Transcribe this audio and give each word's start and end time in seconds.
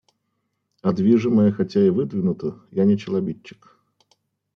А 0.81 0.93
движимое 0.93 1.51
хотя 1.51 1.85
и 1.85 1.91
выдвинуто, 1.91 2.59
я 2.71 2.85
не 2.85 2.97
челобитчик. 2.97 3.77